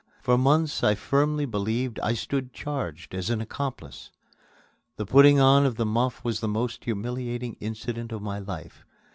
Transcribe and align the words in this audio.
For 0.23 0.35
months 0.35 0.83
I 0.83 0.95
firmly 0.95 1.45
believed 1.45 1.99
I 1.99 2.15
stood 2.15 2.53
charged 2.53 3.13
as 3.13 3.29
an 3.29 3.39
accomplice. 3.39 4.09
The 4.95 5.05
putting 5.05 5.39
on 5.39 5.63
of 5.63 5.75
the 5.75 5.85
muff 5.85 6.23
was 6.23 6.39
the 6.39 6.47
most 6.47 6.85
humiliating 6.85 7.55
incident 7.59 8.11
of 8.11 8.19
my 8.23 8.39
life. 8.39 8.83